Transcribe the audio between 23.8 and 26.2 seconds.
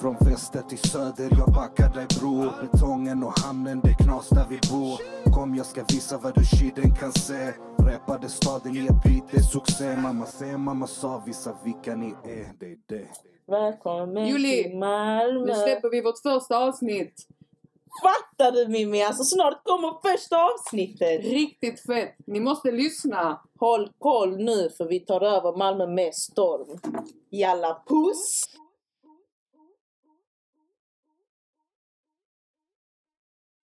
koll nu för vi tar över Malmö med